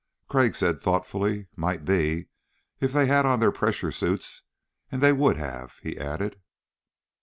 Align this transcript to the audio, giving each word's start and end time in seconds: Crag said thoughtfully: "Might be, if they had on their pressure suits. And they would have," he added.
Crag 0.27 0.55
said 0.55 0.81
thoughtfully: 0.81 1.45
"Might 1.55 1.85
be, 1.85 2.25
if 2.79 2.91
they 2.91 3.05
had 3.05 3.23
on 3.27 3.39
their 3.39 3.51
pressure 3.51 3.91
suits. 3.91 4.41
And 4.91 4.99
they 4.99 5.13
would 5.13 5.37
have," 5.37 5.77
he 5.83 5.95
added. 5.95 6.41